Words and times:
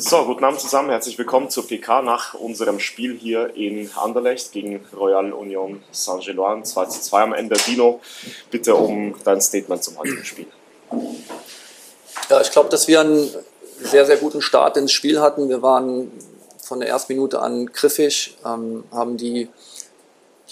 So, 0.00 0.24
guten 0.26 0.44
Abend 0.44 0.60
zusammen, 0.60 0.90
herzlich 0.90 1.18
willkommen 1.18 1.50
zur 1.50 1.66
PK 1.66 2.02
nach 2.02 2.34
unserem 2.34 2.78
Spiel 2.78 3.18
hier 3.18 3.56
in 3.56 3.90
Anderlecht 3.96 4.52
gegen 4.52 4.86
Royal 4.96 5.32
Union 5.32 5.82
Saint-Gilloise 5.90 6.62
2 6.62 6.86
zu 6.86 7.00
2 7.00 7.22
am 7.22 7.32
Ende. 7.32 7.56
Dino, 7.66 8.00
bitte 8.48 8.76
um 8.76 9.16
dein 9.24 9.40
Statement 9.40 9.82
zum 9.82 9.98
heutigen 9.98 10.24
Spiel. 10.24 10.46
Ja, 12.30 12.40
ich 12.40 12.52
glaube, 12.52 12.68
dass 12.68 12.86
wir 12.86 13.00
einen 13.00 13.28
sehr, 13.82 14.06
sehr 14.06 14.18
guten 14.18 14.40
Start 14.40 14.76
ins 14.76 14.92
Spiel 14.92 15.20
hatten. 15.20 15.48
Wir 15.48 15.62
waren 15.62 16.12
von 16.62 16.78
der 16.78 16.88
ersten 16.88 17.14
Minute 17.14 17.42
an 17.42 17.66
griffig, 17.66 18.36
ähm, 18.46 18.84
haben 18.92 19.16
die, 19.16 19.48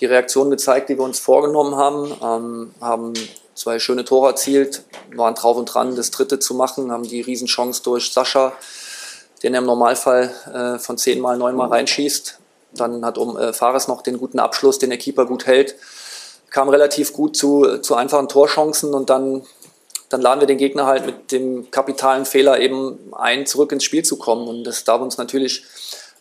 die 0.01 0.07
Reaktion 0.07 0.51
gezeigt, 0.51 0.89
die 0.89 0.99
wir 0.99 1.05
uns 1.05 1.21
vorgenommen 1.21 1.77
haben, 1.77 2.13
ähm, 2.21 2.75
haben 2.81 3.13
zwei 3.55 3.79
schöne 3.79 4.05
Tore 4.05 4.31
erzielt, 4.31 4.83
waren 5.15 5.37
drauf 5.37 5.57
und 5.57 5.67
dran, 5.67 5.95
das 5.95 6.11
dritte 6.11 6.41
zu 6.41 6.55
machen, 6.55 6.91
haben 6.91 7.05
die 7.05 7.21
Riesenchance 7.21 7.85
durch 7.85 8.11
Sascha 8.11 8.53
den 9.43 9.55
er 9.55 9.61
im 9.61 9.67
Normalfall 9.67 10.33
äh, 10.53 10.79
von 10.79 10.99
zehnmal, 10.99 11.37
neunmal 11.37 11.69
reinschießt. 11.69 12.39
Dann 12.73 13.05
hat 13.05 13.19
um 13.19 13.37
äh, 13.37 13.53
Fares 13.53 13.89
noch 13.89 14.03
den 14.03 14.19
guten 14.19 14.39
Abschluss, 14.39 14.79
den 14.79 14.91
der 14.91 14.99
Keeper 14.99 15.27
gut 15.27 15.47
hält. 15.47 15.77
Kam 16.51 16.69
relativ 16.69 17.13
gut 17.13 17.37
zu, 17.37 17.79
zu 17.79 17.95
einfachen 17.95 18.29
Torchancen 18.29 18.95
und 18.95 19.11
dann, 19.11 19.45
dann 20.09 20.21
laden 20.21 20.41
wir 20.41 20.47
den 20.47 20.59
Gegner 20.59 20.87
halt 20.87 21.07
mit 21.07 21.33
dem 21.33 21.71
kapitalen 21.71 22.25
Fehler 22.25 22.61
eben 22.61 23.13
ein, 23.15 23.47
zurück 23.47 23.73
ins 23.73 23.85
Spiel 23.85 24.05
zu 24.05 24.17
kommen. 24.17 24.49
Und 24.49 24.65
das 24.65 24.85
darf 24.85 25.01
uns 25.01 25.19
natürlich 25.19 25.65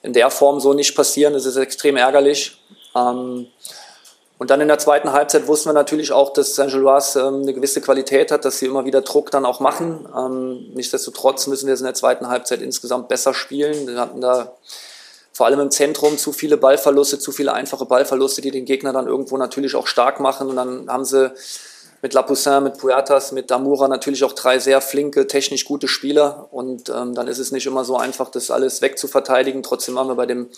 in 0.02 0.14
der 0.14 0.30
Form 0.30 0.60
so 0.60 0.74
nicht 0.74 0.96
passieren. 0.96 1.34
Das 1.34 1.46
ist 1.46 1.56
extrem 1.56 1.98
ärgerlich. 1.98 2.60
Ähm, 2.96 3.48
und 4.38 4.50
dann 4.50 4.60
in 4.60 4.68
der 4.68 4.80
zweiten 4.80 5.14
Halbzeit 5.14 5.48
wussten 5.48 5.70
wir 5.70 5.74
natürlich 5.74 6.12
auch, 6.12 6.34
dass 6.34 6.56
Saint-Gilloise 6.56 7.20
ähm, 7.22 7.44
eine 7.44 7.54
gewisse 7.54 7.80
Qualität 7.80 8.32
hat, 8.32 8.44
dass 8.44 8.60
sie 8.60 8.66
immer 8.66 8.84
wieder 8.84 9.02
Druck 9.02 9.32
dann 9.32 9.46
auch 9.46 9.62
machen. 9.62 10.08
Ähm, 10.16 10.72
nichtsdestotrotz 10.74 11.48
müssen 11.48 11.68
wir 11.68 11.74
es 11.74 11.80
in 11.80 11.86
der 11.86 11.94
zweiten 11.94 12.28
Halbzeit 12.28 12.62
insgesamt 12.62 13.08
besser 13.08 13.34
spielen. 13.34 13.88
Wir 13.88 13.98
hatten 13.98 14.20
da 14.20 14.52
vor 15.32 15.46
allem 15.46 15.62
im 15.62 15.72
Zentrum 15.72 16.18
zu 16.18 16.34
viele 16.34 16.58
Ballverluste, 16.58 17.18
zu 17.18 17.32
viele 17.32 17.54
einfache 17.54 17.86
Ballverluste, 17.86 18.42
die 18.42 18.52
den 18.52 18.66
Gegner 18.66 18.92
dann 18.92 19.08
irgendwo 19.08 19.38
natürlich 19.38 19.76
auch 19.76 19.88
stark 19.88 20.20
machen. 20.20 20.50
Und 20.50 20.58
dann 20.58 20.90
haben 20.90 21.06
sie 21.06 21.32
mit 22.02 22.14
Lapoussin, 22.14 22.64
mit 22.64 22.78
Puertas, 22.78 23.32
mit 23.32 23.52
Damura 23.52 23.88
natürlich 23.88 24.26
auch 24.26 24.34
drei 24.34 24.60
sehr 24.60 24.82
flinke, 24.82 25.28
technisch 25.28 25.64
gute 25.64 25.88
Spieler. 25.88 26.50
Und 26.52 26.90
ähm, 26.90 27.16
dann 27.16 27.30
ist 27.30 27.40
es 27.40 27.52
nicht 27.52 27.68
immer 27.68 27.86
so 27.86 27.96
einfach, 27.96 28.30
das 28.30 28.52
alles 28.52 28.82
wegzuverteidigen. 28.82 29.64
Trotzdem 29.64 29.98
haben 29.98 30.10
wir 30.10 30.16
bei 30.16 30.26
dem 30.26 30.50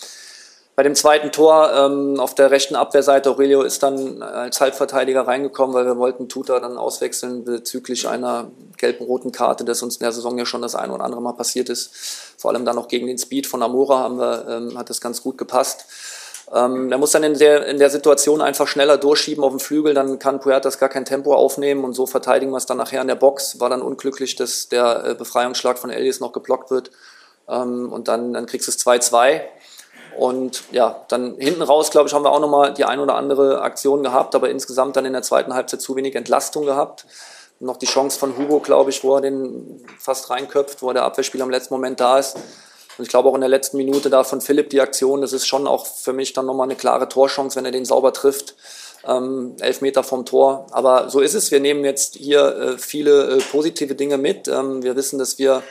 bei 0.78 0.84
dem 0.84 0.94
zweiten 0.94 1.32
Tor 1.32 1.72
ähm, 1.74 2.20
auf 2.20 2.36
der 2.36 2.52
rechten 2.52 2.76
Abwehrseite, 2.76 3.30
Aurelio 3.30 3.62
ist 3.62 3.82
dann 3.82 4.22
als 4.22 4.60
Halbverteidiger 4.60 5.26
reingekommen, 5.26 5.74
weil 5.74 5.84
wir 5.84 5.96
wollten 5.96 6.28
Tuta 6.28 6.60
dann 6.60 6.76
auswechseln 6.76 7.42
bezüglich 7.44 8.06
einer 8.06 8.52
gelben 8.76 9.04
roten 9.04 9.32
Karte, 9.32 9.64
das 9.64 9.82
uns 9.82 9.96
in 9.96 10.04
der 10.04 10.12
Saison 10.12 10.38
ja 10.38 10.46
schon 10.46 10.62
das 10.62 10.76
ein 10.76 10.92
oder 10.92 11.02
andere 11.02 11.20
Mal 11.20 11.32
passiert 11.32 11.68
ist. 11.68 11.90
Vor 12.36 12.52
allem 12.52 12.64
dann 12.64 12.76
noch 12.76 12.86
gegen 12.86 13.08
den 13.08 13.18
Speed 13.18 13.48
von 13.48 13.60
Amora 13.60 13.98
haben 13.98 14.20
wir, 14.20 14.46
ähm, 14.48 14.78
hat 14.78 14.88
das 14.88 15.00
ganz 15.00 15.20
gut 15.20 15.36
gepasst. 15.36 15.84
Ähm, 16.54 16.92
er 16.92 16.98
muss 16.98 17.10
dann 17.10 17.24
in 17.24 17.36
der, 17.36 17.66
in 17.66 17.80
der 17.80 17.90
Situation 17.90 18.40
einfach 18.40 18.68
schneller 18.68 18.98
durchschieben 18.98 19.42
auf 19.42 19.50
dem 19.50 19.58
Flügel, 19.58 19.94
dann 19.94 20.20
kann 20.20 20.38
Puertas 20.38 20.78
gar 20.78 20.90
kein 20.90 21.04
Tempo 21.04 21.34
aufnehmen 21.34 21.82
und 21.82 21.94
so 21.94 22.06
verteidigen 22.06 22.52
wir 22.52 22.58
es 22.58 22.66
dann 22.66 22.78
nachher 22.78 23.02
in 23.02 23.08
der 23.08 23.16
Box. 23.16 23.58
War 23.58 23.68
dann 23.68 23.82
unglücklich, 23.82 24.36
dass 24.36 24.68
der 24.68 25.04
äh, 25.04 25.14
Befreiungsschlag 25.16 25.76
von 25.76 25.90
Elias 25.90 26.20
noch 26.20 26.32
geblockt 26.32 26.70
wird. 26.70 26.92
Ähm, 27.48 27.92
und 27.92 28.06
dann, 28.06 28.32
dann 28.32 28.46
kriegst 28.46 28.68
du 28.68 28.70
es 28.70 28.78
2-2. 28.78 29.40
Und 30.18 30.64
ja, 30.72 31.04
dann 31.06 31.36
hinten 31.38 31.62
raus, 31.62 31.92
glaube 31.92 32.08
ich, 32.08 32.14
haben 32.14 32.24
wir 32.24 32.32
auch 32.32 32.40
nochmal 32.40 32.74
die 32.74 32.84
ein 32.84 32.98
oder 32.98 33.14
andere 33.14 33.62
Aktion 33.62 34.02
gehabt, 34.02 34.34
aber 34.34 34.50
insgesamt 34.50 34.96
dann 34.96 35.04
in 35.04 35.12
der 35.12 35.22
zweiten 35.22 35.54
Halbzeit 35.54 35.80
zu 35.80 35.94
wenig 35.94 36.16
Entlastung 36.16 36.66
gehabt. 36.66 37.06
Noch 37.60 37.76
die 37.76 37.86
Chance 37.86 38.18
von 38.18 38.36
Hugo, 38.36 38.58
glaube 38.58 38.90
ich, 38.90 39.04
wo 39.04 39.14
er 39.14 39.20
den 39.20 39.80
fast 40.00 40.28
reinköpft, 40.30 40.82
wo 40.82 40.92
der 40.92 41.04
Abwehrspieler 41.04 41.44
im 41.44 41.50
letzten 41.50 41.72
Moment 41.72 42.00
da 42.00 42.18
ist. 42.18 42.34
Und 42.34 43.04
ich 43.04 43.08
glaube 43.08 43.28
auch 43.28 43.34
in 43.36 43.42
der 43.42 43.48
letzten 43.48 43.76
Minute 43.76 44.10
da 44.10 44.24
von 44.24 44.40
Philipp 44.40 44.70
die 44.70 44.80
Aktion, 44.80 45.20
das 45.20 45.32
ist 45.32 45.46
schon 45.46 45.68
auch 45.68 45.86
für 45.86 46.12
mich 46.12 46.32
dann 46.32 46.46
nochmal 46.46 46.66
eine 46.66 46.74
klare 46.74 47.08
Torchance, 47.08 47.56
wenn 47.56 47.64
er 47.64 47.70
den 47.70 47.84
sauber 47.84 48.12
trifft. 48.12 48.56
Ähm, 49.06 49.54
elf 49.60 49.80
Meter 49.82 50.02
vom 50.02 50.26
Tor. 50.26 50.66
Aber 50.72 51.10
so 51.10 51.20
ist 51.20 51.34
es. 51.34 51.52
Wir 51.52 51.60
nehmen 51.60 51.84
jetzt 51.84 52.16
hier 52.16 52.56
äh, 52.56 52.78
viele 52.78 53.36
äh, 53.36 53.38
positive 53.52 53.94
Dinge 53.94 54.18
mit. 54.18 54.48
Ähm, 54.48 54.82
wir 54.82 54.96
wissen, 54.96 55.20
dass 55.20 55.38
wir 55.38 55.62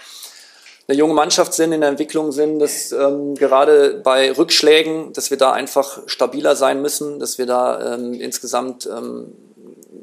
eine 0.87 0.97
junge 0.97 1.13
Mannschaft 1.13 1.53
sind, 1.53 1.73
in 1.73 1.81
der 1.81 1.89
Entwicklung 1.89 2.31
sind, 2.31 2.59
dass 2.59 2.91
ähm, 2.93 3.35
gerade 3.35 3.99
bei 4.03 4.31
Rückschlägen, 4.31 5.11
dass 5.11 5.29
wir 5.29 5.37
da 5.37 5.51
einfach 5.51 5.99
stabiler 6.05 6.55
sein 6.55 6.81
müssen, 6.81 7.19
dass 7.19 7.37
wir 7.37 7.45
da 7.45 7.95
ähm, 7.95 8.13
insgesamt 8.13 8.85
ähm, 8.85 9.33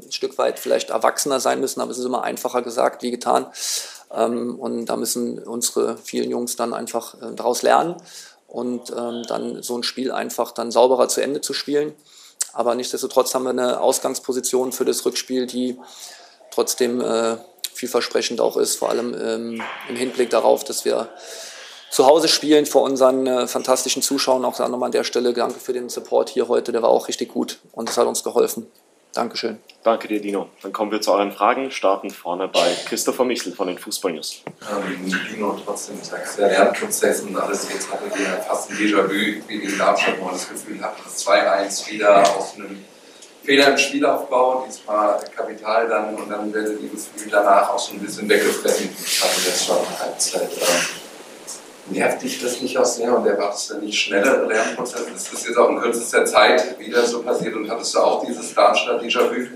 ein 0.05 0.13
Stück 0.13 0.37
weit 0.37 0.59
vielleicht 0.59 0.91
erwachsener 0.91 1.41
sein 1.41 1.61
müssen, 1.61 1.81
aber 1.81 1.91
es 1.91 1.99
ist 1.99 2.05
immer 2.05 2.23
einfacher 2.23 2.61
gesagt 2.61 3.03
wie 3.03 3.11
getan. 3.11 3.47
Ähm, 4.15 4.59
und 4.59 4.87
da 4.87 4.97
müssen 4.97 5.39
unsere 5.39 5.97
vielen 5.97 6.31
Jungs 6.31 6.57
dann 6.57 6.75
einfach 6.75 7.15
äh, 7.15 7.35
daraus 7.35 7.63
lernen 7.63 7.97
und 8.47 8.91
ähm, 8.91 9.23
dann 9.27 9.63
so 9.63 9.79
ein 9.79 9.85
Spiel 9.85 10.13
einfach 10.13 10.53
dann 10.53 10.71
sauberer 10.71 11.09
zu 11.09 11.23
Ende 11.23 11.41
zu 11.41 11.55
spielen. 11.55 11.95
Aber 12.53 12.75
nichtsdestotrotz 12.75 13.35
haben 13.35 13.45
wir 13.45 13.51
eine 13.51 13.81
Ausgangsposition 13.81 14.73
für 14.73 14.85
das 14.85 15.05
Rückspiel, 15.07 15.47
die 15.47 15.79
trotzdem 16.51 17.01
äh, 17.01 17.37
vielversprechend 17.75 18.41
auch 18.41 18.57
ist, 18.57 18.77
vor 18.77 18.91
allem 18.91 19.15
ähm, 19.15 19.63
im 19.89 19.97
Hinblick 19.97 20.31
darauf, 20.31 20.65
dass 20.65 20.85
wir 20.85 21.09
zu 21.91 22.07
Hause 22.07 22.29
spielen 22.29 22.67
vor 22.67 22.83
unseren 22.83 23.27
äh, 23.27 23.47
fantastischen 23.47 24.03
Zuschauern. 24.03 24.45
Auch 24.45 24.59
nochmal 24.59 24.87
an 24.89 24.93
der 24.93 25.05
Stelle 25.05 25.33
danke 25.33 25.61
für 25.61 25.73
den 25.73 25.89
Support 25.89 26.29
hier 26.29 26.49
heute, 26.49 26.73
der 26.73 26.83
war 26.83 26.91
auch 26.91 27.09
richtig 27.09 27.33
gut 27.33 27.59
und 27.73 27.89
das 27.89 27.99
hat 27.99 28.07
uns 28.07 28.25
geholfen. 28.25 28.67
Dankeschön. 29.15 29.59
Danke 29.85 30.09
dir, 30.09 30.21
Dino. 30.21 30.49
Dann 30.63 30.73
kommen 30.73 30.91
wir 30.91 31.01
zu 31.01 31.13
euren 31.13 31.31
Fragen. 31.31 31.71
Starten 31.71 32.11
vorne 32.11 32.49
bei 32.49 32.75
Christopher 32.87 33.25
Michel 33.25 33.53
von 33.53 33.69
den 33.69 33.79
Fußball 33.79 34.13
News. 34.13 34.43
Ähm, 34.69 35.15
Dino, 35.31 35.57
trotzdem 35.65 36.03
sagst 36.03 36.39
der 36.39 36.49
Lernprozess 36.49 37.21
und 37.21 37.37
alles. 37.37 37.69
Jetzt 37.73 37.93
hattet 37.93 38.19
ihr 38.19 38.27
fast 38.49 38.71
ein 38.71 38.77
Déjà-vu 38.77 39.11
wie 39.11 39.59
gegen 39.61 39.79
Darmstadt, 39.79 40.19
wo 40.19 40.25
man 40.25 40.35
das 40.35 40.49
Gefühl 40.49 40.83
hat, 40.83 40.97
das 41.05 41.25
2-1 41.25 41.93
wieder 41.93 42.37
aus 42.37 42.57
einem 42.57 42.85
Fehler 43.45 43.69
im 43.69 43.79
Spielaufbau, 43.79 44.65
diesmal 44.67 45.21
Kapital 45.37 45.89
dann 45.89 46.15
und 46.15 46.31
dann 46.31 46.53
werden 46.53 46.79
die 46.81 46.89
Gefühle 46.89 47.31
danach 47.31 47.71
auch 47.71 47.79
so 47.79 47.93
ein 47.93 48.01
bisschen 48.01 48.29
weggefressen. 48.29 48.89
Ich 49.05 49.23
hatte 49.23 49.41
das 49.47 49.65
schon 49.65 49.77
Halbzeit. 49.99 50.51
Äh, 50.51 51.93
nervt 51.95 52.23
dich 52.23 52.43
das 52.43 52.61
nicht 52.63 52.79
auch 52.79 52.85
sehr 52.87 53.15
und 53.17 53.27
erwartest 53.27 53.71
du 53.71 53.79
nicht 53.79 53.99
schnellere 53.99 54.47
Lernprozesse? 54.47 55.11
Ist 55.15 55.33
das 55.33 55.47
jetzt 55.47 55.59
auch 55.59 55.69
in 55.69 55.79
kürzester 55.79 56.25
Zeit 56.25 56.79
wieder 56.79 57.07
so 57.07 57.23
passiert 57.23 57.55
und 57.55 57.71
hattest 57.71 57.95
du 57.95 57.99
auch 57.99 58.25
dieses 58.25 58.55
Darmstadt 58.55 59.03
Déjà-vu? 59.03 59.47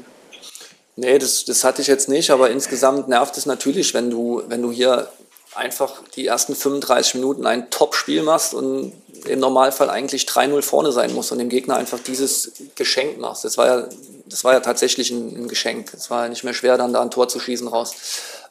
Nee, 0.97 1.19
das, 1.19 1.45
das 1.45 1.65
hatte 1.65 1.81
ich 1.81 1.89
jetzt 1.89 2.09
nicht, 2.09 2.31
aber 2.31 2.51
insgesamt 2.51 3.09
nervt 3.09 3.37
es 3.39 3.47
natürlich, 3.47 3.95
wenn 3.95 4.11
du, 4.11 4.43
wenn 4.49 4.61
du 4.61 4.71
hier 4.71 5.09
einfach 5.55 6.03
die 6.15 6.27
ersten 6.27 6.55
35 6.55 7.15
Minuten 7.15 7.47
ein 7.47 7.71
Top-Spiel 7.71 8.23
machst 8.23 8.55
und 8.55 8.93
im 9.27 9.41
Normalfall 9.41 9.91
eigentlich 9.91 10.25
3-0 10.25 10.63
vorne 10.63 10.93
sein 10.93 11.13
musst 11.15 11.33
und 11.33 11.39
dem 11.39 11.49
Gegner 11.49 11.77
einfach 11.77 11.99
dieses 11.99 12.53
Geschenk 12.75 13.19
machst. 13.19 13.45
Das 13.45 13.59
war 13.59 13.67
ja, 13.67 13.89
das 14.27 14.45
war 14.45 14.53
ja 14.53 14.61
tatsächlich 14.61 15.11
ein, 15.11 15.45
ein 15.45 15.49
Geschenk. 15.49 15.93
Es 15.95 16.11
war 16.11 16.25
ja 16.25 16.29
nicht 16.29 16.45
mehr 16.45 16.55
schwer, 16.55 16.77
dann 16.79 16.93
da 16.93 17.01
ein 17.01 17.11
Tor 17.11 17.29
zu 17.29 17.41
schießen 17.41 17.69
raus. 17.69 17.95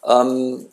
Ähm, 0.05 0.67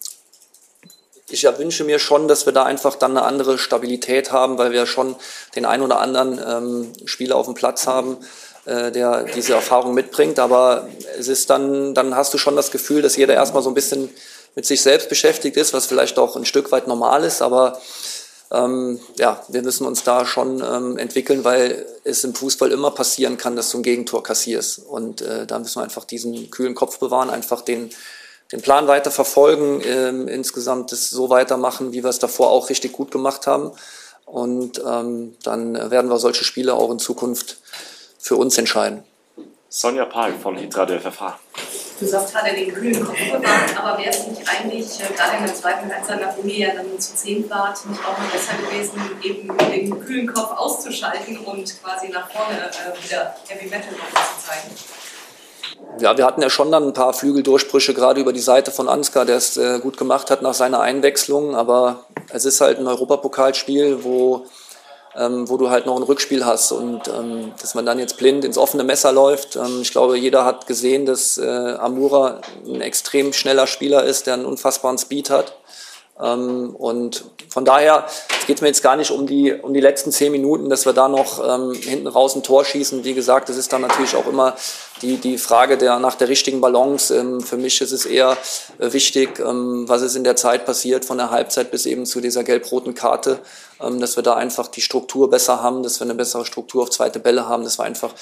ich 1.28 1.44
wünsche 1.44 1.84
mir 1.84 1.98
schon, 1.98 2.28
dass 2.28 2.46
wir 2.46 2.52
da 2.52 2.64
einfach 2.64 2.96
dann 2.96 3.12
eine 3.12 3.22
andere 3.22 3.58
Stabilität 3.58 4.30
haben, 4.30 4.58
weil 4.58 4.72
wir 4.72 4.86
schon 4.86 5.16
den 5.56 5.64
einen 5.64 5.82
oder 5.82 6.00
anderen 6.00 6.38
ähm, 6.38 6.92
Spieler 7.06 7.36
auf 7.36 7.46
dem 7.46 7.54
Platz 7.54 7.86
haben, 7.86 8.18
äh, 8.66 8.92
der 8.92 9.24
diese 9.24 9.54
Erfahrung 9.54 9.94
mitbringt. 9.94 10.38
Aber 10.38 10.86
es 11.18 11.28
ist 11.28 11.50
dann, 11.50 11.94
dann 11.94 12.14
hast 12.14 12.34
du 12.34 12.38
schon 12.38 12.56
das 12.56 12.70
Gefühl, 12.70 13.02
dass 13.02 13.16
jeder 13.16 13.34
erstmal 13.34 13.62
so 13.62 13.70
ein 13.70 13.74
bisschen 13.74 14.10
mit 14.54 14.66
sich 14.66 14.82
selbst 14.82 15.08
beschäftigt 15.08 15.56
ist, 15.56 15.72
was 15.72 15.86
vielleicht 15.86 16.18
auch 16.18 16.36
ein 16.36 16.44
Stück 16.44 16.72
weit 16.72 16.86
normal 16.86 17.24
ist, 17.24 17.42
aber 17.42 17.80
ähm, 18.54 19.00
ja, 19.18 19.42
wir 19.48 19.62
müssen 19.62 19.86
uns 19.86 20.04
da 20.04 20.24
schon 20.24 20.62
ähm, 20.62 20.96
entwickeln, 20.96 21.44
weil 21.44 21.86
es 22.04 22.22
im 22.24 22.34
Fußball 22.34 22.70
immer 22.70 22.92
passieren 22.92 23.36
kann, 23.36 23.56
dass 23.56 23.70
du 23.70 23.78
ein 23.78 23.82
Gegentor 23.82 24.22
kassierst. 24.22 24.78
Und 24.78 25.22
äh, 25.22 25.46
da 25.46 25.58
müssen 25.58 25.80
wir 25.80 25.82
einfach 25.82 26.04
diesen 26.04 26.50
kühlen 26.50 26.74
Kopf 26.74 26.98
bewahren, 26.98 27.30
einfach 27.30 27.62
den, 27.62 27.90
den 28.52 28.62
Plan 28.62 28.86
weiter 28.86 29.10
verfolgen, 29.10 29.80
ähm, 29.84 30.28
insgesamt 30.28 30.92
das 30.92 31.10
so 31.10 31.30
weitermachen, 31.30 31.92
wie 31.92 32.04
wir 32.04 32.10
es 32.10 32.18
davor 32.20 32.50
auch 32.50 32.70
richtig 32.70 32.92
gut 32.92 33.10
gemacht 33.10 33.46
haben. 33.46 33.72
Und 34.24 34.80
ähm, 34.86 35.36
dann 35.42 35.90
werden 35.90 36.10
wir 36.10 36.18
solche 36.18 36.44
Spiele 36.44 36.74
auch 36.74 36.90
in 36.90 36.98
Zukunft 36.98 37.58
für 38.18 38.36
uns 38.36 38.56
entscheiden. 38.56 39.02
Sonja 39.68 40.04
Pahl 40.04 40.32
von 40.40 40.56
Hitradio 40.56 41.00
FFH. 41.00 41.40
Du 42.00 42.06
sagst 42.06 42.34
gerade 42.34 42.54
den 42.54 42.74
kühlen 42.74 43.04
Kopf 43.04 43.16
bewahren, 43.16 43.76
aber 43.76 43.98
wäre 43.98 44.10
es 44.10 44.26
nicht 44.26 44.42
eigentlich, 44.48 45.00
äh, 45.00 45.14
gerade 45.14 45.36
in 45.38 45.46
der 45.46 45.54
zweiten 45.54 45.92
Halbzeit, 45.92 46.20
nachdem 46.20 46.48
ihr 46.48 46.68
ja 46.68 46.74
dann 46.74 46.98
zu 46.98 47.14
zehn 47.14 47.48
wart, 47.48 47.86
nicht 47.86 48.00
auch 48.00 48.18
mal 48.18 48.26
besser 48.32 48.54
gewesen, 48.68 49.00
eben 49.22 49.56
den 49.70 50.04
kühlen 50.04 50.26
Kopf 50.26 50.50
auszuschalten 50.56 51.38
und 51.38 51.82
quasi 51.82 52.08
nach 52.08 52.28
vorne 52.30 52.58
äh, 52.58 53.04
wieder 53.04 53.36
Heavy 53.46 53.66
Metal 53.66 53.90
zu 53.92 54.46
zeigen? 54.46 54.74
Ja, 56.00 56.16
wir 56.16 56.26
hatten 56.26 56.42
ja 56.42 56.50
schon 56.50 56.72
dann 56.72 56.88
ein 56.88 56.92
paar 56.92 57.12
Flügeldurchbrüche, 57.12 57.94
gerade 57.94 58.20
über 58.20 58.32
die 58.32 58.40
Seite 58.40 58.72
von 58.72 58.88
Ansgar, 58.88 59.24
der 59.24 59.36
es 59.36 59.56
äh, 59.56 59.78
gut 59.78 59.96
gemacht 59.96 60.30
hat 60.30 60.42
nach 60.42 60.54
seiner 60.54 60.80
Einwechslung. 60.80 61.54
Aber 61.54 62.06
es 62.32 62.44
ist 62.44 62.60
halt 62.60 62.78
ein 62.78 62.86
Europapokalspiel, 62.88 64.02
wo 64.02 64.46
ähm, 65.16 65.48
wo 65.48 65.56
du 65.56 65.70
halt 65.70 65.86
noch 65.86 65.96
ein 65.96 66.02
Rückspiel 66.02 66.44
hast 66.44 66.72
und 66.72 67.08
ähm, 67.08 67.52
dass 67.60 67.74
man 67.74 67.86
dann 67.86 67.98
jetzt 67.98 68.16
blind 68.16 68.44
ins 68.44 68.58
offene 68.58 68.84
Messer 68.84 69.12
läuft. 69.12 69.56
Ähm, 69.56 69.80
ich 69.82 69.90
glaube, 69.90 70.18
jeder 70.18 70.44
hat 70.44 70.66
gesehen, 70.66 71.06
dass 71.06 71.38
äh, 71.38 71.44
Amura 71.44 72.40
ein 72.66 72.80
extrem 72.80 73.32
schneller 73.32 73.66
Spieler 73.66 74.04
ist, 74.04 74.26
der 74.26 74.34
einen 74.34 74.46
unfassbaren 74.46 74.98
Speed 74.98 75.30
hat. 75.30 75.56
Ähm, 76.20 76.74
und 76.76 77.24
von 77.48 77.64
daher 77.64 78.06
geht 78.46 78.56
es 78.56 78.62
mir 78.62 78.68
jetzt 78.68 78.82
gar 78.82 78.96
nicht 78.96 79.10
um 79.10 79.26
die, 79.26 79.52
um 79.52 79.74
die 79.74 79.80
letzten 79.80 80.12
zehn 80.12 80.30
Minuten, 80.30 80.68
dass 80.68 80.86
wir 80.86 80.92
da 80.92 81.08
noch 81.08 81.42
ähm, 81.44 81.72
hinten 81.74 82.06
raus 82.06 82.36
ein 82.36 82.42
Tor 82.42 82.64
schießen. 82.64 83.04
Wie 83.04 83.14
gesagt, 83.14 83.48
das 83.48 83.56
ist 83.56 83.72
dann 83.72 83.80
natürlich 83.80 84.14
auch 84.14 84.26
immer 84.26 84.54
die, 85.02 85.16
die 85.16 85.38
Frage 85.38 85.76
der, 85.76 85.98
nach 85.98 86.14
der 86.14 86.28
richtigen 86.28 86.60
Balance. 86.60 87.14
Ähm, 87.16 87.40
für 87.40 87.56
mich 87.56 87.80
ist 87.80 87.90
es 87.90 88.06
eher 88.06 88.36
äh, 88.78 88.92
wichtig, 88.92 89.40
ähm, 89.40 89.88
was 89.88 90.02
ist 90.02 90.14
in 90.14 90.24
der 90.24 90.36
Zeit 90.36 90.66
passiert, 90.66 91.04
von 91.04 91.18
der 91.18 91.30
Halbzeit 91.30 91.70
bis 91.70 91.84
eben 91.86 92.06
zu 92.06 92.20
dieser 92.20 92.44
gelb-roten 92.44 92.94
Karte, 92.94 93.40
ähm, 93.80 94.00
dass 94.00 94.14
wir 94.16 94.22
da 94.22 94.34
einfach 94.34 94.68
die 94.68 94.82
Struktur 94.82 95.30
besser 95.30 95.62
haben, 95.62 95.82
dass 95.82 95.98
wir 95.98 96.04
eine 96.04 96.14
bessere 96.14 96.44
Struktur 96.44 96.84
auf 96.84 96.90
zweite 96.90 97.18
Bälle 97.18 97.48
haben, 97.48 97.64
dass 97.64 97.78
wir 97.78 97.84
einfach 97.84 98.12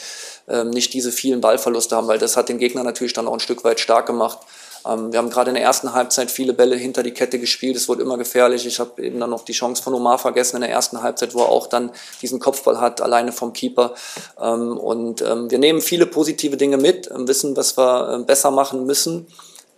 ähm, 0.48 0.70
nicht 0.70 0.94
diese 0.94 1.12
vielen 1.12 1.42
Ballverluste 1.42 1.94
haben, 1.94 2.08
weil 2.08 2.18
das 2.18 2.38
hat 2.38 2.48
den 2.48 2.58
Gegner 2.58 2.84
natürlich 2.84 3.12
dann 3.12 3.28
auch 3.28 3.34
ein 3.34 3.40
Stück 3.40 3.64
weit 3.64 3.80
stark 3.80 4.06
gemacht. 4.06 4.38
Ähm, 4.86 5.12
wir 5.12 5.18
haben 5.18 5.30
gerade 5.30 5.50
in 5.50 5.54
der 5.54 5.64
ersten 5.64 5.92
Halbzeit 5.92 6.30
viele 6.30 6.52
Bälle 6.52 6.76
hinter 6.76 7.02
die 7.02 7.12
Kette 7.12 7.38
gespielt. 7.38 7.76
Es 7.76 7.88
wurde 7.88 8.02
immer 8.02 8.18
gefährlich. 8.18 8.66
Ich 8.66 8.80
habe 8.80 9.02
eben 9.02 9.20
dann 9.20 9.30
noch 9.30 9.44
die 9.44 9.52
Chance 9.52 9.82
von 9.82 9.94
Omar 9.94 10.18
vergessen 10.18 10.56
in 10.56 10.62
der 10.62 10.70
ersten 10.70 11.02
Halbzeit, 11.02 11.34
wo 11.34 11.40
er 11.40 11.48
auch 11.48 11.66
dann 11.66 11.90
diesen 12.20 12.40
Kopfball 12.40 12.80
hat, 12.80 13.00
alleine 13.00 13.32
vom 13.32 13.52
Keeper. 13.52 13.94
Ähm, 14.40 14.76
und 14.76 15.22
ähm, 15.22 15.50
wir 15.50 15.58
nehmen 15.58 15.80
viele 15.80 16.06
positive 16.06 16.56
Dinge 16.56 16.76
mit, 16.76 17.08
wissen, 17.12 17.56
was 17.56 17.76
wir 17.76 18.24
besser 18.26 18.50
machen 18.50 18.86
müssen 18.86 19.26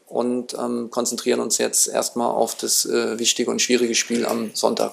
und 0.06 0.54
konzentrieren 0.90 1.40
uns 1.40 1.58
jetzt 1.58 1.88
erstmal 1.88 2.28
auf 2.28 2.54
das 2.54 2.84
äh, 2.84 3.18
wichtige 3.18 3.50
und 3.50 3.60
schwierige 3.60 3.94
Spiel 3.94 4.24
am 4.26 4.54
Sonntag. 4.54 4.92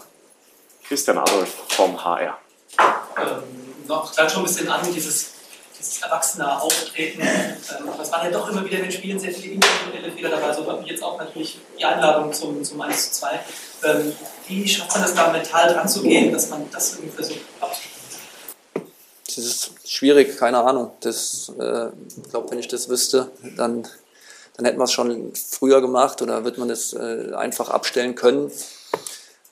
Christian 0.91 1.19
Adolf 1.19 1.49
vom 1.69 2.03
HR. 2.03 2.37
Ähm, 3.17 3.27
noch 3.87 4.13
dann 4.13 4.29
schon 4.29 4.41
ein 4.41 4.45
bisschen 4.45 4.67
an, 4.67 4.81
dieses 4.93 5.31
dieses 5.81 6.01
erwachsene 6.01 6.61
Auftreten. 6.61 7.21
Ähm, 7.21 7.89
das 7.97 8.11
waren 8.11 8.25
ja 8.25 8.31
doch 8.31 8.49
immer 8.49 8.63
wieder 8.63 8.77
in 8.77 8.83
den 8.83 8.91
Spielen 8.91 9.19
sehr 9.19 9.33
viele 9.33 9.53
individuelle 9.53 10.11
Fehler 10.11 10.29
dabei, 10.29 10.53
so 10.53 10.65
wie 10.83 10.89
jetzt 10.89 11.03
auch 11.03 11.17
natürlich 11.17 11.59
die 11.77 11.85
Einladung 11.85 12.31
zum, 12.31 12.63
zum 12.63 12.81
1 12.81 13.11
zu 13.11 13.19
2. 13.21 13.39
Ähm, 13.83 14.15
wie 14.47 14.67
schafft 14.67 14.91
man 14.91 15.01
das 15.01 15.15
da 15.15 15.31
mental 15.31 15.73
dran 15.73 15.87
zu 15.87 16.01
gehen, 16.03 16.31
dass 16.31 16.49
man 16.49 16.69
das 16.71 16.93
irgendwie 16.93 17.15
versucht 17.15 17.39
abzuschließen? 17.59 18.01
Das 19.25 19.37
ist 19.37 19.71
schwierig, 19.85 20.37
keine 20.37 20.59
Ahnung. 20.59 20.91
Das, 21.01 21.51
äh, 21.59 21.87
ich 21.87 22.29
glaube, 22.29 22.51
wenn 22.51 22.59
ich 22.59 22.67
das 22.67 22.89
wüsste, 22.89 23.31
dann, 23.55 23.87
dann 24.57 24.65
hätten 24.65 24.77
wir 24.77 24.83
es 24.83 24.91
schon 24.91 25.33
früher 25.35 25.81
gemacht 25.81 26.21
oder 26.21 26.43
wird 26.43 26.57
man 26.57 26.67
das 26.67 26.93
äh, 26.93 27.33
einfach 27.35 27.69
abstellen 27.69 28.15
können. 28.15 28.51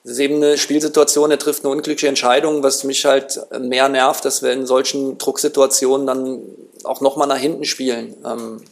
Das 0.10 0.18
ist 0.18 0.24
eben 0.24 0.38
eine 0.38 0.58
Spielsituation, 0.58 1.30
er 1.30 1.38
trifft 1.38 1.64
eine 1.64 1.72
unglückliche 1.72 2.08
Entscheidung, 2.08 2.64
was 2.64 2.84
mich 2.84 3.06
halt 3.06 3.40
mehr 3.60 3.90
nervt, 3.90 4.26
dass 4.26 4.42
wir 4.42 4.52
in 4.52 4.66
solchen 4.66 5.20
Drucksituationen 5.20 6.08
dann 6.08 6.42
auch 6.84 7.00
nochmal 7.00 7.28
nach 7.28 7.38
hinten 7.38 7.64
spielen. 7.64 8.16
Ähm, 8.26 8.64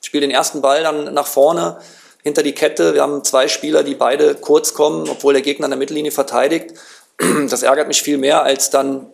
ich 0.00 0.08
spiele 0.08 0.22
den 0.22 0.32
ersten 0.32 0.60
Ball 0.60 0.82
dann 0.82 1.14
nach 1.14 1.28
vorne, 1.28 1.78
hinter 2.24 2.42
die 2.42 2.56
Kette. 2.56 2.94
Wir 2.94 3.02
haben 3.02 3.22
zwei 3.22 3.46
Spieler, 3.46 3.84
die 3.84 3.94
beide 3.94 4.34
kurz 4.34 4.74
kommen, 4.74 5.08
obwohl 5.08 5.32
der 5.32 5.42
Gegner 5.42 5.66
an 5.66 5.70
der 5.70 5.78
Mittellinie 5.78 6.10
verteidigt. 6.10 6.74
Das 7.48 7.62
ärgert 7.62 7.86
mich 7.86 8.02
viel 8.02 8.18
mehr, 8.18 8.42
als 8.42 8.68
dann, 8.68 9.06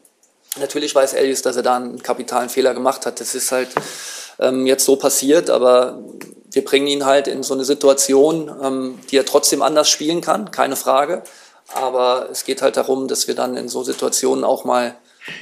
natürlich 0.58 0.94
weiß 0.94 1.12
Elias, 1.12 1.42
dass 1.42 1.56
er 1.56 1.62
da 1.62 1.76
einen 1.76 2.02
kapitalen 2.02 2.48
Fehler 2.48 2.72
gemacht 2.72 3.04
hat. 3.04 3.20
Das 3.20 3.34
ist 3.34 3.52
halt 3.52 3.68
ähm, 4.38 4.64
jetzt 4.64 4.86
so 4.86 4.96
passiert, 4.96 5.50
aber 5.50 6.02
wir 6.54 6.64
bringen 6.64 6.86
ihn 6.86 7.04
halt 7.04 7.28
in 7.28 7.42
so 7.42 7.54
eine 7.54 7.64
Situation, 7.64 8.50
ähm, 8.62 8.98
die 9.10 9.16
er 9.16 9.24
trotzdem 9.24 9.62
anders 9.62 9.88
spielen 9.88 10.20
kann, 10.20 10.50
keine 10.50 10.76
Frage. 10.76 11.22
Aber 11.72 12.28
es 12.30 12.44
geht 12.44 12.62
halt 12.62 12.76
darum, 12.76 13.08
dass 13.08 13.26
wir 13.26 13.34
dann 13.34 13.56
in 13.56 13.68
so 13.68 13.82
Situationen 13.82 14.44
auch 14.44 14.64
mal 14.64 14.96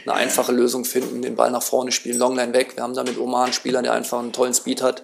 eine 0.05 0.15
einfache 0.15 0.53
Lösung 0.53 0.85
finden, 0.85 1.23
den 1.23 1.35
Ball 1.35 1.51
nach 1.51 1.63
vorne 1.63 1.91
spielen, 1.91 2.19
Longline 2.19 2.53
weg. 2.53 2.77
Wir 2.77 2.85
haben 2.85 2.95
da 2.95 3.03
mit 3.03 3.19
Omar 3.19 3.45
einen 3.45 3.53
Spieler, 3.53 3.83
der 3.83 3.93
einfach 3.93 4.21
einen 4.21 4.33
tollen 4.33 4.55
Speed 4.55 4.81
hat. 4.81 5.03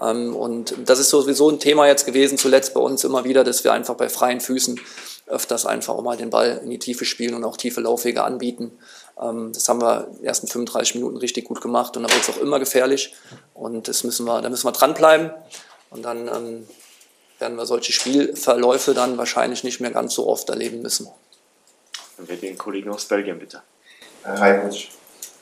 Ähm, 0.00 0.36
und 0.36 0.74
das 0.84 1.00
ist 1.00 1.10
sowieso 1.10 1.50
ein 1.50 1.58
Thema 1.58 1.88
jetzt 1.88 2.06
gewesen, 2.06 2.38
zuletzt 2.38 2.74
bei 2.74 2.80
uns 2.80 3.02
immer 3.02 3.24
wieder, 3.24 3.42
dass 3.42 3.64
wir 3.64 3.72
einfach 3.72 3.96
bei 3.96 4.08
freien 4.08 4.40
Füßen 4.40 4.80
öfters 5.26 5.66
einfach 5.66 5.94
auch 5.94 6.02
mal 6.02 6.16
den 6.16 6.30
Ball 6.30 6.60
in 6.62 6.70
die 6.70 6.78
Tiefe 6.78 7.04
spielen 7.04 7.34
und 7.34 7.44
auch 7.44 7.56
tiefe 7.56 7.80
Laufwege 7.80 8.22
anbieten. 8.22 8.78
Ähm, 9.22 9.52
das 9.52 9.68
haben 9.68 9.80
wir 9.80 10.08
die 10.20 10.26
ersten 10.26 10.46
35 10.46 10.96
Minuten 10.96 11.16
richtig 11.16 11.44
gut 11.44 11.60
gemacht 11.60 11.96
und 11.96 12.02
da 12.04 12.10
wird 12.10 12.22
es 12.22 12.30
auch 12.30 12.40
immer 12.40 12.58
gefährlich. 12.58 13.14
Und 13.54 13.88
das 13.88 14.04
müssen 14.04 14.26
wir, 14.26 14.40
da 14.40 14.48
müssen 14.48 14.66
wir 14.66 14.72
dranbleiben. 14.72 15.30
Und 15.90 16.02
dann 16.02 16.28
ähm, 16.28 16.66
werden 17.38 17.56
wir 17.56 17.66
solche 17.66 17.92
Spielverläufe 17.92 18.94
dann 18.94 19.18
wahrscheinlich 19.18 19.64
nicht 19.64 19.80
mehr 19.80 19.90
ganz 19.90 20.14
so 20.14 20.26
oft 20.28 20.48
erleben 20.48 20.82
müssen. 20.82 21.08
Dann 22.16 22.28
wir 22.28 22.36
den 22.36 22.56
Kollegen 22.56 22.90
aus 22.90 23.04
Belgien 23.04 23.38
bitte. 23.38 23.62
Uh, 24.24 24.38
hi, 24.38 24.60
Coach. 24.60 24.90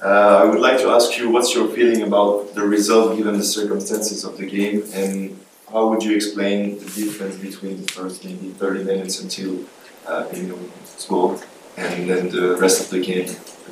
Uh, 0.03 0.06
I 0.06 0.49
would 0.49 0.61
like 0.61 0.81
to 0.81 0.91
ask 0.91 1.19
you 1.19 1.31
what's 1.31 1.55
your 1.55 1.69
feeling 1.69 2.03
about 2.03 2.55
the 2.55 2.62
result 2.62 3.17
given 3.17 3.38
the 3.38 3.47
circumstances 3.47 4.25
of 4.25 4.38
the 4.38 4.47
game 4.47 4.82
and 4.94 5.38
how 5.71 5.91
would 5.91 6.03
you 6.03 6.15
explain 6.15 6.79
the 6.79 6.87
difference 6.87 7.37
between 7.37 7.85
the 7.85 7.93
first 7.93 8.25
maybe 8.25 8.49
30 8.59 8.85
minutes 8.85 9.21
until 9.21 9.59
uh, 10.06 10.25
you 10.32 10.59
scored 10.97 11.38
and 11.77 12.09
then 12.09 12.31
the 12.31 12.56
rest 12.56 12.81
of 12.81 12.88
the 12.88 12.99
game 12.99 13.29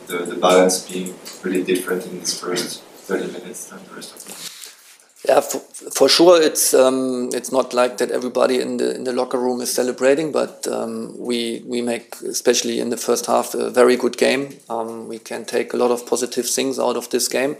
the, 0.08 0.24
the 0.24 0.36
balance 0.36 0.90
being 0.90 1.14
really 1.42 1.62
different 1.62 2.04
in 2.06 2.20
this 2.20 2.38
first 2.40 2.82
30 2.82 3.32
minutes 3.32 3.66
than 3.66 3.78
the 3.84 3.94
rest 3.94 4.16
of 4.16 4.24
the 4.24 4.32
game. 4.32 4.58
Yeah, 5.28 5.40
for, 5.40 5.58
for 5.90 6.08
sure, 6.08 6.40
it's 6.40 6.72
um, 6.74 7.30
it's 7.32 7.50
not 7.50 7.74
like 7.74 7.98
that. 7.98 8.12
Everybody 8.12 8.60
in 8.60 8.76
the 8.76 8.94
in 8.94 9.02
the 9.02 9.12
locker 9.12 9.38
room 9.38 9.60
is 9.60 9.74
celebrating, 9.74 10.30
but 10.30 10.66
um, 10.68 11.18
we 11.18 11.62
we 11.66 11.82
make, 11.82 12.14
especially 12.22 12.78
in 12.78 12.90
the 12.90 12.96
first 12.96 13.26
half, 13.26 13.52
a 13.54 13.68
very 13.68 13.96
good 13.96 14.16
game. 14.16 14.50
Um, 14.70 15.08
we 15.08 15.18
can 15.18 15.44
take 15.44 15.74
a 15.74 15.76
lot 15.76 15.90
of 15.90 16.06
positive 16.06 16.48
things 16.48 16.78
out 16.78 16.96
of 16.96 17.10
this 17.10 17.26
game, 17.26 17.56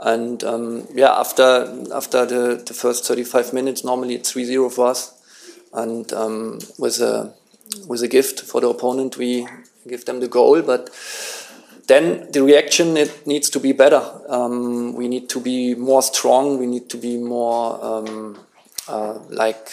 and 0.00 0.42
um, 0.42 0.88
yeah, 0.94 1.12
after 1.12 1.86
after 1.94 2.26
the, 2.26 2.62
the 2.66 2.74
first 2.74 3.06
35 3.06 3.52
minutes, 3.52 3.84
normally 3.84 4.16
it's 4.16 4.32
3-0 4.32 4.72
for 4.72 4.88
us, 4.88 5.14
and 5.72 6.12
um, 6.12 6.58
with 6.76 7.00
a 7.00 7.32
with 7.86 8.02
a 8.02 8.08
gift 8.08 8.40
for 8.40 8.60
the 8.60 8.68
opponent, 8.68 9.16
we 9.16 9.46
give 9.86 10.04
them 10.06 10.18
the 10.18 10.28
goal, 10.28 10.60
but 10.62 10.90
then 11.86 12.30
the 12.32 12.42
reaction 12.42 12.96
it 12.96 13.26
needs 13.26 13.48
to 13.50 13.60
be 13.60 13.72
better. 13.72 14.02
Um, 14.28 14.94
we 14.94 15.08
need 15.08 15.28
to 15.30 15.40
be 15.40 15.74
more 15.74 16.02
strong. 16.02 16.58
We 16.58 16.66
need 16.66 16.88
to 16.90 16.96
be 16.96 17.16
more 17.16 17.84
um, 17.84 18.38
uh, 18.88 19.18
like 19.30 19.70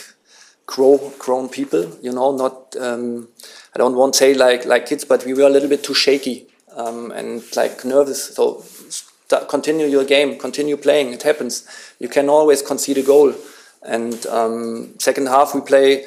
grow, 0.66 1.12
grown 1.20 1.50
people. 1.50 1.98
You 2.02 2.14
know, 2.14 2.36
not 2.36 2.76
um, 2.80 3.30
I 3.76 3.80
don't 3.80 3.96
want 3.96 4.14
to 4.14 4.18
say 4.20 4.34
like 4.34 4.66
like 4.66 4.86
kids, 4.86 5.06
but 5.06 5.26
we 5.26 5.34
were 5.34 5.44
a 5.44 5.50
little 5.50 5.70
bit 5.70 5.84
too 5.84 5.94
shaky 5.94 6.48
um, 6.76 7.12
and 7.12 7.44
like 7.56 7.84
nervous. 7.84 8.36
So 8.36 8.64
start, 8.90 9.50
continue 9.50 9.88
your 9.88 10.06
game, 10.06 10.38
continue 10.38 10.78
playing. 10.78 11.14
It 11.14 11.24
happens. 11.24 11.68
You 12.00 12.10
can 12.10 12.30
always 12.30 12.62
concede 12.62 12.98
a 12.98 13.04
goal. 13.04 13.34
And 13.82 14.26
um, 14.28 14.98
second 15.00 15.28
half 15.28 15.54
we 15.54 15.62
play 15.62 16.06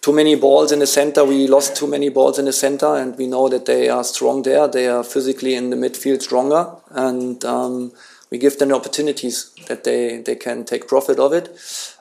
too 0.00 0.12
many 0.12 0.34
balls 0.34 0.72
in 0.72 0.78
the 0.78 0.86
center. 0.86 1.24
We 1.24 1.46
lost 1.46 1.76
too 1.76 1.86
many 1.86 2.08
balls 2.08 2.38
in 2.38 2.46
the 2.46 2.52
center, 2.52 2.96
and 2.96 3.16
we 3.16 3.26
know 3.26 3.48
that 3.48 3.66
they 3.66 3.88
are 3.88 4.04
strong 4.04 4.42
there. 4.42 4.66
They 4.66 4.88
are 4.88 5.04
physically 5.04 5.54
in 5.54 5.70
the 5.70 5.76
midfield 5.76 6.22
stronger, 6.22 6.74
and 6.90 7.44
um, 7.44 7.92
we 8.30 8.38
give 8.38 8.58
them 8.58 8.72
opportunities 8.72 9.52
that 9.68 9.84
they, 9.84 10.18
they 10.18 10.36
can 10.36 10.64
take 10.64 10.88
profit 10.88 11.18
of 11.18 11.32
it. 11.32 11.50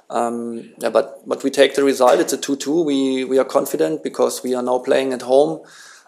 Um, 0.09 0.71
yeah, 0.79 0.89
but 0.89 1.27
but 1.27 1.43
we 1.43 1.51
take 1.51 1.75
the 1.75 1.83
result. 1.83 2.19
It's 2.19 2.33
a 2.33 2.37
two-two. 2.37 2.83
We 2.83 3.25
we 3.25 3.37
are 3.37 3.45
confident 3.45 4.01
because 4.01 4.41
we 4.43 4.55
are 4.55 4.63
now 4.63 4.79
playing 4.79 5.13
at 5.13 5.21
home 5.21 5.61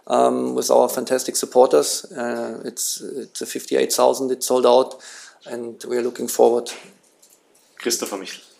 um, 0.07 0.55
with 0.55 0.71
our 0.71 0.89
fantastic 0.89 1.35
supporters. 1.35 2.11
Uh, 2.11 2.61
it's 2.65 3.01
it's 3.01 3.41
a 3.41 3.45
fifty-eight 3.45 3.93
thousand. 3.93 4.31
It's 4.31 4.47
sold 4.47 4.65
out, 4.65 4.95
and 5.45 5.83
we 5.87 5.97
are 5.97 6.01
looking 6.01 6.27
forward. 6.27 6.71
Christopher 7.77 8.17
Michel. 8.17 8.50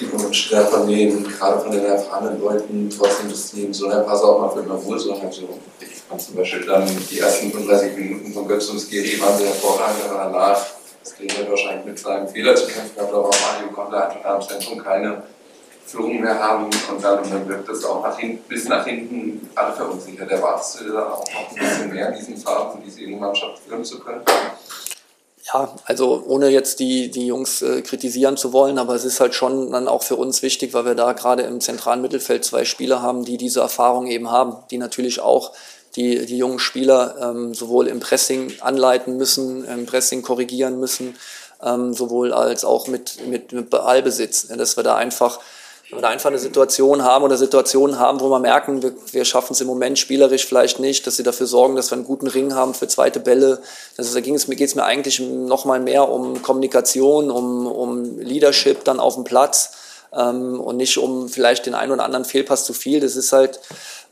Die 0.00 0.12
Wunsch 0.12 0.50
der 0.50 0.66
Familien, 0.66 1.24
gerade 1.24 1.60
von 1.60 1.70
den 1.70 1.84
erfahrenen 1.84 2.40
Leuten, 2.40 2.90
trotzdem 2.90 3.30
das 3.30 3.50
Team 3.50 3.72
so 3.72 3.88
eine 3.88 4.02
Pass 4.02 4.22
auch 4.22 4.40
mal 4.40 4.50
für 4.50 4.60
immer 4.60 4.82
wohl, 4.84 4.98
sondern 4.98 5.32
so. 5.32 5.48
Ich 5.80 6.02
fand 6.08 6.20
zum 6.20 6.36
Beispiel 6.36 6.64
dann 6.64 6.86
die 7.10 7.18
ersten 7.18 7.50
35 7.50 7.96
Minuten 7.96 8.32
von 8.32 8.46
Götz 8.46 8.68
und 8.68 8.78
Skiri 8.78 9.20
waren 9.20 9.36
sehr 9.36 9.48
hervorragend, 9.48 10.04
aber 10.08 10.24
danach, 10.24 10.66
das 11.02 11.14
klingt 11.14 11.32
ja 11.38 11.48
wahrscheinlich 11.48 11.86
mit 11.86 11.98
seinem 11.98 12.28
Fehler 12.28 12.54
zu 12.54 12.66
kämpfen 12.66 12.94
gehabt, 12.94 13.12
aber 13.12 13.22
Mario 13.22 13.72
konnte 13.74 13.96
einfach 13.96 14.24
am 14.24 14.42
Zentrum 14.42 14.78
keine 14.78 15.22
Führung 15.86 16.20
mehr 16.20 16.38
haben 16.38 16.64
und 16.64 17.02
dann, 17.02 17.30
dann 17.30 17.48
wirkt 17.48 17.68
das 17.68 17.84
auch 17.84 18.02
nach 18.02 18.18
hinten, 18.18 18.42
bis 18.48 18.68
nach 18.68 18.84
hinten 18.84 19.48
alle 19.54 19.72
verunsichert. 19.72 20.30
Erwartest 20.30 20.80
du 20.80 20.92
da 20.92 21.12
auch 21.12 21.24
noch 21.24 21.50
ein 21.50 21.54
bisschen 21.54 21.90
mehr 21.92 22.08
in 22.08 22.18
diesen 22.18 22.36
Phasen, 22.36 22.82
diese 22.84 23.02
junge 23.02 23.18
Mannschaft 23.18 23.60
führen 23.66 23.84
zu 23.84 24.00
können? 24.00 24.22
Ja, 25.52 25.72
also 25.84 26.24
ohne 26.26 26.48
jetzt 26.48 26.80
die, 26.80 27.08
die 27.08 27.26
Jungs 27.26 27.62
äh, 27.62 27.82
kritisieren 27.82 28.36
zu 28.36 28.52
wollen, 28.52 28.78
aber 28.78 28.96
es 28.96 29.04
ist 29.04 29.20
halt 29.20 29.32
schon 29.34 29.70
dann 29.70 29.86
auch 29.86 30.02
für 30.02 30.16
uns 30.16 30.42
wichtig, 30.42 30.74
weil 30.74 30.84
wir 30.84 30.96
da 30.96 31.12
gerade 31.12 31.44
im 31.44 31.60
zentralen 31.60 32.02
Mittelfeld 32.02 32.44
zwei 32.44 32.64
Spieler 32.64 33.00
haben, 33.00 33.24
die 33.24 33.36
diese 33.36 33.60
Erfahrung 33.60 34.08
eben 34.08 34.30
haben, 34.30 34.56
die 34.72 34.78
natürlich 34.78 35.20
auch 35.20 35.52
die, 35.94 36.26
die 36.26 36.36
jungen 36.36 36.58
Spieler 36.58 37.16
ähm, 37.22 37.54
sowohl 37.54 37.86
im 37.86 38.00
Pressing 38.00 38.54
anleiten 38.60 39.16
müssen, 39.16 39.64
im 39.64 39.86
Pressing 39.86 40.22
korrigieren 40.22 40.80
müssen, 40.80 41.14
ähm, 41.62 41.94
sowohl 41.94 42.32
als 42.32 42.64
auch 42.64 42.88
mit, 42.88 43.24
mit, 43.28 43.52
mit 43.52 43.70
Ballbesitz, 43.70 44.48
dass 44.48 44.76
wir 44.76 44.82
da 44.82 44.96
einfach 44.96 45.38
da 45.90 46.08
einfach 46.08 46.30
eine 46.30 46.38
Situation 46.38 47.04
haben 47.04 47.24
oder 47.24 47.36
Situationen 47.36 47.98
haben, 47.98 48.20
wo 48.20 48.28
wir 48.28 48.40
merken, 48.40 48.82
wir, 48.82 48.92
wir 49.12 49.24
schaffen 49.24 49.52
es 49.52 49.60
im 49.60 49.68
Moment 49.68 49.98
spielerisch 49.98 50.44
vielleicht 50.44 50.80
nicht, 50.80 51.06
dass 51.06 51.16
sie 51.16 51.22
dafür 51.22 51.46
sorgen, 51.46 51.76
dass 51.76 51.90
wir 51.90 51.96
einen 51.96 52.04
guten 52.04 52.26
Ring 52.26 52.54
haben 52.54 52.74
für 52.74 52.88
zweite 52.88 53.20
Bälle. 53.20 53.60
Also 53.96 54.12
da 54.12 54.20
ging 54.20 54.34
es, 54.34 54.46
geht 54.46 54.60
es 54.60 54.74
mir 54.74 54.84
eigentlich 54.84 55.20
noch 55.20 55.64
mal 55.64 55.78
mehr 55.78 56.08
um 56.08 56.42
Kommunikation, 56.42 57.30
um, 57.30 57.66
um 57.66 58.18
Leadership 58.18 58.84
dann 58.84 59.00
auf 59.00 59.14
dem 59.14 59.24
Platz. 59.24 59.72
ähm, 60.12 60.60
und 60.60 60.76
nicht 60.76 60.98
um 60.98 61.28
vielleicht 61.28 61.66
den 61.66 61.74
einen 61.74 61.92
oder 61.92 62.04
anderen 62.04 62.24
Fehlpass 62.24 62.64
zu 62.64 62.72
viel. 62.72 63.00
Das 63.00 63.16
ist 63.16 63.32
halt, 63.32 63.60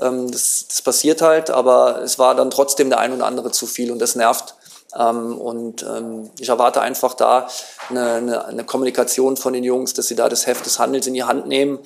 ähm, 0.01 0.31
das, 0.31 0.67
das 0.69 0.83
passiert 0.83 1.23
halt, 1.23 1.51
aber 1.51 2.03
es 2.03 2.19
war 2.19 2.35
dann 2.35 2.51
trotzdem 2.51 2.91
der 2.91 2.99
ein 2.99 3.13
oder 3.13 3.27
andere 3.27 3.51
zu 3.51 3.67
viel 3.67 3.91
und 3.91 3.99
das 3.99 4.15
nervt. 4.15 4.55
Ähm, 4.97 5.39
und 5.39 5.83
ähm, 5.83 6.31
ich 6.39 6.49
erwarte 6.49 6.81
einfach 6.81 7.15
da 7.15 7.49
eine, 7.91 8.13
eine, 8.13 8.45
eine, 8.47 8.65
Kommunikation 8.65 9.37
von 9.37 9.53
den 9.53 9.65
Jungs, 9.65 9.95
dass 9.95 10.07
sie 10.07 10.15
da 10.15 10.29
das 10.29 10.47
Heft 10.47 10.67
des 10.67 10.79
Handels 10.79 11.07
in 11.07 11.15
die 11.15 11.25
Hand 11.25 11.47
nehmen, 11.47 11.79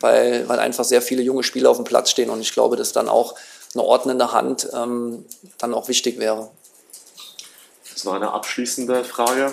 weil, 0.00 0.48
weil 0.48 0.58
einfach 0.58 0.84
sehr 0.84 1.02
viele 1.02 1.22
junge 1.22 1.42
Spieler 1.42 1.70
auf 1.70 1.76
dem 1.76 1.84
Platz 1.84 2.10
stehen 2.10 2.30
und 2.30 2.40
ich 2.40 2.52
glaube, 2.52 2.76
dass 2.76 2.92
dann 2.92 3.08
auch 3.08 3.34
eine 3.74 3.84
ordnende 3.84 4.32
Hand 4.32 4.68
ähm, 4.74 5.24
dann 5.58 5.74
auch 5.74 5.88
wichtig 5.88 6.18
wäre. 6.18 6.50
Jetzt 7.88 8.04
noch 8.04 8.14
eine 8.14 8.30
abschließende 8.30 9.04
Frage. 9.04 9.52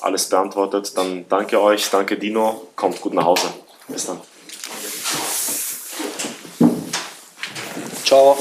Alles 0.00 0.28
beantwortet. 0.28 0.96
Dann 0.96 1.26
danke 1.28 1.60
euch, 1.60 1.90
danke 1.90 2.16
Dino. 2.16 2.68
Kommt 2.76 3.00
gut 3.00 3.14
nach 3.14 3.24
Hause. 3.24 3.48
Bis 3.88 4.06
dann. 4.06 4.20
Ciao. 8.04 8.36